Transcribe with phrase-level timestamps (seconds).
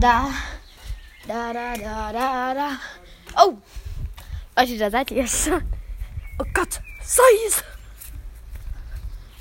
[0.00, 0.30] Da.
[1.26, 2.70] Da, da, da, da, da.
[3.42, 3.56] Oh!
[4.54, 5.62] Leute, da seid ihr schon.
[6.38, 7.62] Oh Gott, Size!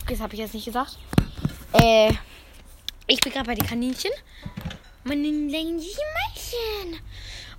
[0.02, 0.98] Okay, das habe ich jetzt nicht gesagt.
[1.74, 2.14] Äh,
[3.08, 4.12] ich bin gerade bei den Kaninchen.
[5.04, 7.02] Meine Mädchen.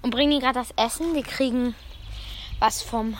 [0.00, 1.12] Und bringen ihnen gerade das Essen.
[1.12, 1.74] Die kriegen
[2.60, 3.14] was vom.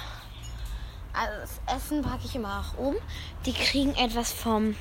[1.12, 2.96] Also das Essen packe ich immer nach oben.
[3.44, 4.74] Die kriegen etwas vom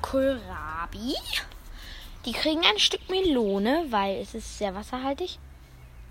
[0.00, 1.14] Kohlrabi.
[2.24, 5.38] Die kriegen ein Stück Melone, weil es ist sehr wasserhaltig.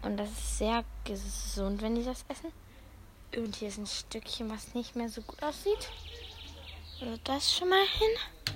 [0.01, 2.52] Und das ist sehr gesund, wenn die das essen.
[3.35, 5.89] Und hier ist ein Stückchen, was nicht mehr so gut aussieht.
[6.99, 8.55] Also das schon mal hin.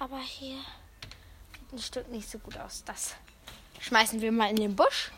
[0.00, 2.82] Aber hier sieht ein Stück nicht so gut aus.
[2.84, 3.14] Das
[3.78, 5.12] schmeißen wir mal in den Busch.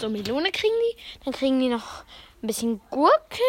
[0.00, 1.24] So Melone kriegen die.
[1.24, 2.04] Dann kriegen die noch
[2.42, 3.42] ein bisschen Gurke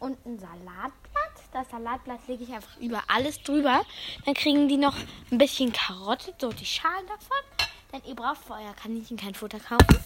[0.00, 1.29] und ein Salatblatt.
[1.52, 3.84] Das Salatblatt lege ich einfach über alles drüber.
[4.24, 4.94] Dann kriegen die noch
[5.32, 7.68] ein bisschen Karotte, so die Schalen davon.
[7.92, 9.98] Denn ihr braucht für euer Kaninchen kein Futter kaufen,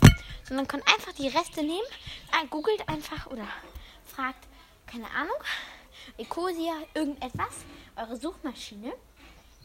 [0.49, 1.87] sondern könnt einfach die Reste nehmen.
[2.33, 3.47] Ah, googelt einfach oder
[4.07, 4.47] fragt,
[4.87, 5.37] keine Ahnung,
[6.17, 7.65] Ecosia, irgendetwas,
[7.97, 8.93] eure Suchmaschine.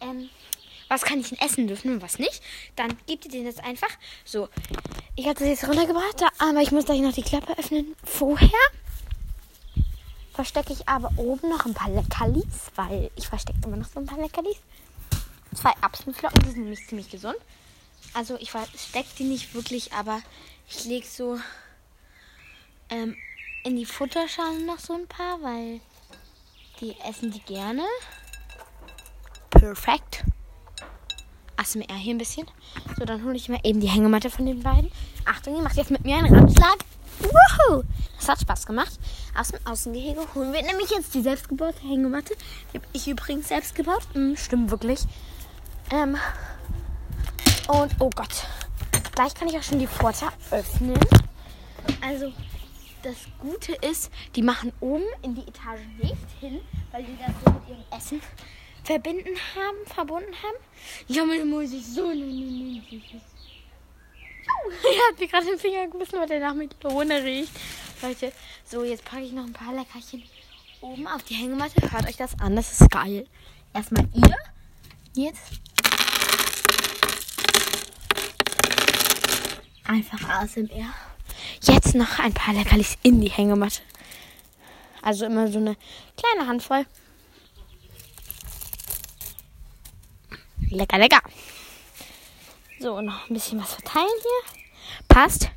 [0.01, 0.29] Ähm,
[0.89, 2.41] was kann ich denn essen dürfen und was nicht?
[2.75, 3.91] Dann gebt ihr denen das einfach.
[4.25, 4.49] So,
[5.15, 7.95] ich habe das jetzt runtergebracht, aber ich muss gleich noch die Klappe öffnen.
[8.03, 8.49] Vorher
[10.39, 14.05] verstecke ich aber oben noch ein paar Leckerlis, weil ich verstecke immer noch so ein
[14.05, 14.55] paar Leckerlis.
[15.53, 17.35] Zwei Apfelflocken, die sind nämlich ziemlich gesund.
[18.13, 20.21] Also ich verstecke die nicht wirklich, aber
[20.69, 21.37] ich lege so
[22.89, 23.17] ähm,
[23.65, 25.81] in die Futterschale noch so ein paar, weil
[26.79, 27.83] die essen die gerne.
[29.49, 30.23] Perfekt.
[31.57, 32.47] ASMR hier ein bisschen.
[32.97, 34.89] So, dann hole ich mir eben die Hängematte von den beiden.
[35.25, 36.77] Achtung, ihr macht jetzt mit mir einen Ratschlag.
[37.19, 37.83] Woohoo!
[38.17, 38.99] Das hat Spaß gemacht.
[39.37, 42.35] Aus dem Außengehege holen wir nämlich jetzt die selbstgebaute Hängematte.
[42.73, 44.03] Die habe ich übrigens selbst gebaut.
[44.13, 45.01] Hm, stimmt wirklich.
[45.91, 46.17] Ähm,
[47.67, 48.45] und, oh Gott.
[49.15, 50.99] Gleich kann ich auch schon die Pforte öffnen.
[52.01, 52.31] Also,
[53.03, 57.51] das Gute ist, die machen oben in die Etage nicht hin, weil die das so
[57.51, 58.21] mit ihrem Essen
[58.83, 60.57] verbinden haben, verbunden haben.
[61.07, 62.09] Ja, meine Mäuse ist so
[64.69, 64.83] niedlich.
[64.99, 67.51] Er hat mir gerade den Finger gebissen, weil der nach Melone riecht.
[68.01, 68.31] Leute,
[68.65, 70.23] so, jetzt packe ich noch ein paar Leckerchen
[70.81, 71.91] oben auf die Hängematte.
[71.91, 73.27] Hört euch das an, das ist geil.
[73.73, 74.35] Erstmal ihr.
[75.13, 75.59] Jetzt.
[79.85, 80.93] Einfach ASMR.
[81.61, 83.81] Jetzt noch ein paar Leckerlis in die Hängematte.
[85.01, 85.75] Also immer so eine
[86.15, 86.85] kleine Handvoll.
[90.69, 91.21] Lecker, lecker.
[92.79, 94.53] So, noch ein bisschen was verteilen hier.
[95.09, 95.49] Passt.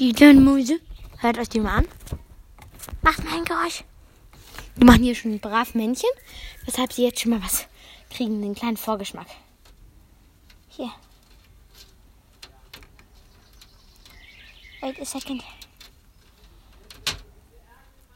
[0.00, 0.80] Die kleinen Mäuse.
[1.18, 1.88] Hört euch die mal an.
[3.00, 3.84] Macht mal ein Geräusch.
[4.76, 6.10] Die machen hier schon brav Männchen,
[6.64, 7.68] weshalb sie jetzt schon mal was
[8.10, 9.28] kriegen, den kleinen Vorgeschmack.
[10.68, 10.90] Hier.
[14.80, 15.44] Wait a second.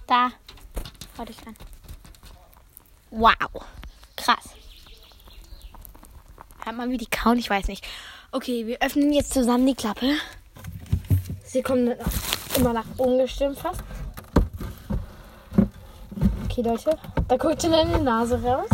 [0.08, 0.32] Da.
[1.16, 1.56] Warte ich an.
[3.10, 3.64] Wow.
[4.16, 4.50] Krass.
[6.64, 7.86] Hört mal, wie die kauen, ich weiß nicht.
[8.30, 10.14] Okay, wir öffnen jetzt zusammen die Klappe.
[11.44, 11.94] Sie kommen
[12.56, 13.82] immer nach oben gestimmt fast.
[16.44, 16.98] Okay, Leute.
[17.26, 18.68] Da guckt schon eine Nase raus.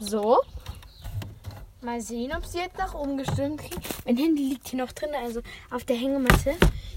[0.00, 0.40] So.
[1.80, 3.80] Mal sehen, ob sie jetzt nach oben gestimmt kriegen.
[4.04, 6.56] Mein Handy liegt hier noch drin, also auf der Hängematte.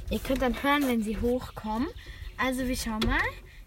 [0.09, 1.87] Ihr könnt dann hören, wenn sie hochkommen.
[2.35, 3.19] Also wir schauen mal.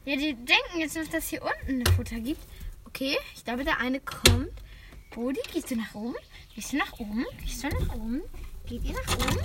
[0.04, 2.42] Ja, die denken jetzt, dass es hier unten ein Futter gibt.
[2.84, 4.50] Okay, ich glaube, der eine kommt.
[5.16, 6.14] Bodi, gehst du nach oben?
[6.54, 7.24] Gehst du nach oben?
[7.42, 8.22] Gehst du nach oben?
[8.66, 9.40] Geht ihr nach oben?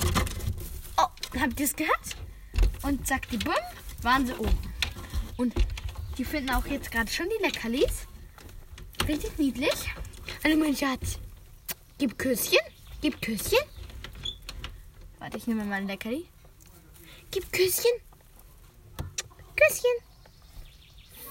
[0.97, 2.17] Oh, habt ihr es gehört?
[2.81, 3.53] Und zack, die Bumm,
[4.01, 4.73] waren sie oben.
[5.37, 5.53] Und
[6.17, 8.05] die finden auch jetzt gerade schon die Leckerlis.
[9.07, 9.95] Richtig niedlich.
[10.43, 11.19] Hallo mein Schatz.
[11.97, 12.59] Gib Küsschen.
[13.01, 13.63] Gib Küsschen.
[15.19, 16.27] Warte, ich nehme mal ein Leckerli.
[17.31, 17.93] Gib Küsschen.
[19.55, 19.95] Küsschen.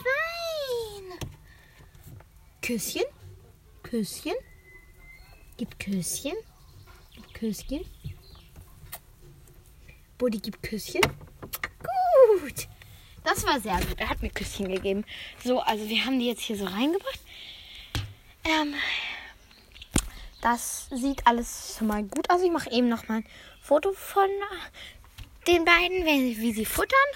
[0.03, 1.29] Fein.
[2.63, 3.05] Küsschen.
[3.91, 4.35] Küsschen.
[5.57, 6.37] Gib Küsschen.
[7.13, 7.85] Gib Küsschen.
[10.17, 11.01] Buddy gibt Küsschen.
[11.01, 12.69] Gut.
[13.25, 13.99] Das war sehr gut.
[13.99, 15.05] Er hat mir Küsschen gegeben.
[15.43, 17.19] So, also wir haben die jetzt hier so reingebracht.
[18.45, 18.75] Ähm,
[20.41, 22.43] das sieht alles schon mal gut aus.
[22.43, 23.27] Ich mache eben noch mal ein
[23.61, 24.31] Foto von
[25.49, 27.11] den beiden, wie sie futtern.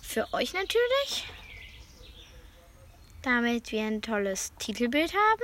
[0.00, 1.26] Für euch natürlich.
[3.26, 5.42] Damit wir ein tolles Titelbild haben.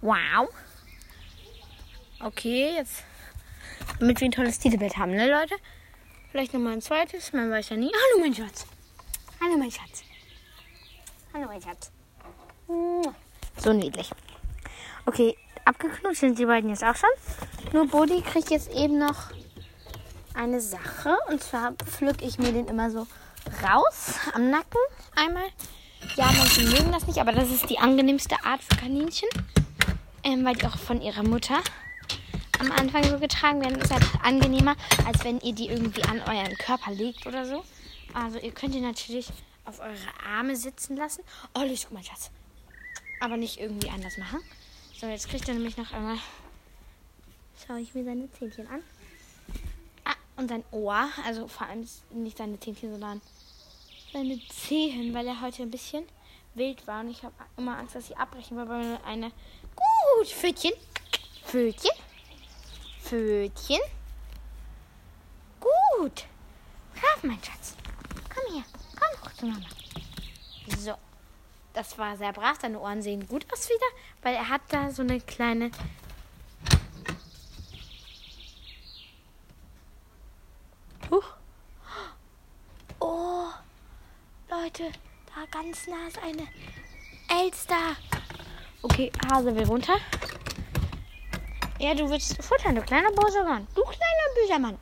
[0.00, 0.48] Wow.
[2.18, 3.04] Okay, jetzt.
[4.00, 5.54] Damit wir ein tolles Titelbild haben, ne, Leute?
[6.32, 7.92] Vielleicht nochmal ein zweites, man weiß ja nie.
[7.92, 8.66] Hallo, mein Schatz.
[9.40, 10.02] Hallo, mein Schatz.
[11.32, 11.92] Hallo, mein Schatz.
[13.56, 14.10] So niedlich.
[15.06, 17.08] Okay, abgeknutscht sind die beiden jetzt auch schon.
[17.72, 19.30] Nur Bodi kriegt jetzt eben noch
[20.34, 21.16] eine Sache.
[21.28, 23.06] Und zwar pflück ich mir den immer so
[23.62, 24.80] raus am Nacken
[25.16, 25.48] einmal.
[26.16, 29.28] Ja, manche mögen das nicht, aber das ist die angenehmste Art für Kaninchen.
[30.24, 31.60] Ähm, weil die auch von ihrer Mutter
[32.58, 33.80] am Anfang so getragen werden.
[33.80, 34.76] Ist halt angenehmer,
[35.06, 37.64] als wenn ihr die irgendwie an euren Körper legt oder so.
[38.14, 39.28] Also ihr könnt die natürlich
[39.64, 39.96] auf eure
[40.26, 41.22] Arme sitzen lassen.
[41.54, 42.30] Oh, Luis, guck mal, Schatz.
[43.20, 44.40] Aber nicht irgendwie anders machen.
[44.98, 46.18] So, jetzt kriegt er nämlich noch einmal.
[47.66, 48.82] Schaue ich mir seine Zähnchen an.
[50.04, 51.08] Ah, und sein Ohr.
[51.26, 53.20] Also vor allem nicht seine Zähnchen, sondern
[54.12, 56.04] seine Zehen, weil er heute ein bisschen
[56.54, 57.00] wild war.
[57.00, 59.30] Und ich habe immer Angst, dass sie abbrechen, weil wir eine.
[59.76, 60.72] Gut, Pfötchen.
[61.44, 61.90] Pfötchen.
[63.02, 63.80] Pfötchen.
[65.60, 66.24] Gut.
[66.94, 67.74] Brav, mein Schatz.
[68.34, 68.64] Komm her.
[68.98, 69.66] Komm hoch zu Mama.
[70.78, 70.94] So.
[71.72, 72.58] Das war sehr brav.
[72.60, 73.86] Seine Ohren sehen gut aus wieder,
[74.22, 75.70] weil er hat da so eine kleine.
[81.10, 81.24] Huch.
[82.98, 83.46] Oh,
[84.78, 84.92] Leute,
[85.34, 86.46] da ganz nah ist eine
[87.28, 87.96] Elster.
[88.82, 89.96] Okay, Hase will runter.
[91.78, 93.44] Ja, du willst futtern, du kleiner böser.
[93.74, 94.78] Du kleiner böser Mann.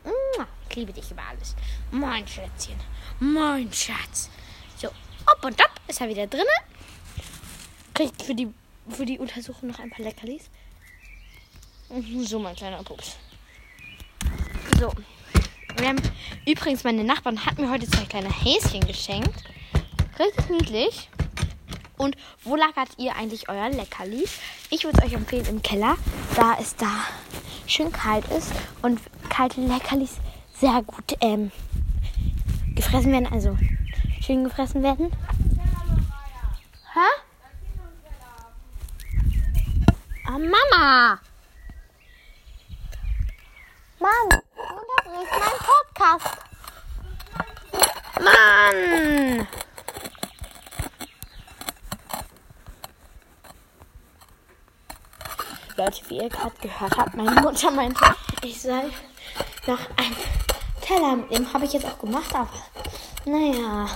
[0.68, 1.54] Ich liebe dich über alles.
[1.90, 2.78] Mein Schätzchen.
[3.20, 4.30] Mein Schatz.
[4.76, 6.46] So, hopp und hopp ist er wieder drinnen.
[7.94, 8.52] Kriegt für die,
[8.88, 10.50] für die Untersuchung noch ein paar Leckerlis.
[12.24, 13.16] So, mein kleiner Pups.
[14.78, 14.92] So.
[16.46, 19.44] Übrigens, meine Nachbarn hat mir heute zwei kleine Häschen geschenkt.
[20.18, 21.10] Richtig niedlich.
[21.98, 24.24] Und wo lagert ihr eigentlich euer Leckerli?
[24.70, 25.96] Ich würde es euch empfehlen im Keller,
[26.34, 26.90] da es da
[27.66, 28.52] schön kalt ist
[28.82, 30.16] und kalte Leckerlis
[30.58, 31.50] sehr gut ähm,
[32.74, 33.56] gefressen werden, also
[34.24, 35.10] schön gefressen werden.
[36.94, 37.00] Hä?
[40.28, 41.20] Oh, Mama!
[43.98, 44.36] Mann, du
[44.72, 45.60] unterbrichst meinen
[45.94, 46.36] Podcast.
[48.20, 49.46] Mann!
[55.76, 58.00] Leute, wie ihr gerade gehört habt, meine Mutter meinte,
[58.42, 58.90] ich soll
[59.66, 60.16] noch einen
[60.80, 61.52] Teller mitnehmen.
[61.52, 62.48] Habe ich jetzt auch gemacht, aber
[63.26, 63.86] naja,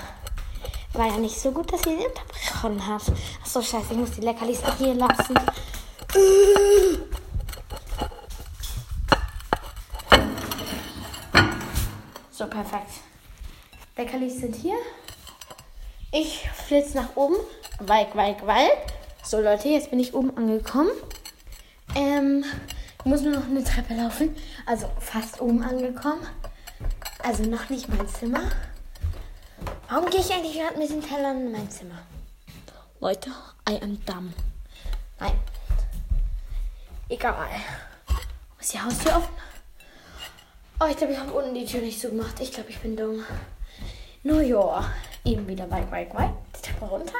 [0.92, 3.02] war ja nicht so gut, dass sie den unterbrochen hat.
[3.42, 5.34] Achso, scheiße, ich muss die Leckerlis auch hier lassen.
[12.30, 12.90] So, perfekt.
[13.96, 14.76] Leckerlis sind hier.
[16.12, 17.36] Ich flitze nach oben.
[17.78, 18.70] Weig, weig, weig.
[19.22, 20.90] So, Leute, jetzt bin ich oben angekommen.
[21.94, 22.44] Ähm,
[22.98, 24.36] ich muss nur noch eine Treppe laufen.
[24.66, 26.26] Also fast oben angekommen.
[27.22, 28.50] Also noch nicht mein Zimmer.
[29.88, 31.98] Warum gehe ich eigentlich gerade mit den Tellern in mein Zimmer?
[33.00, 33.30] Leute,
[33.68, 34.32] I am dumb.
[35.18, 35.32] Nein.
[37.08, 37.48] Egal.
[38.60, 39.34] Ist die Haustür offen?
[40.78, 42.36] Oh, ich glaube, ich habe unten die Tür nicht so gemacht.
[42.40, 43.24] Ich glaube, ich bin dumm.
[44.22, 44.84] No, ja.
[45.24, 46.30] Eben wieder weit, weit, weit.
[46.56, 47.18] Die Treppe runter.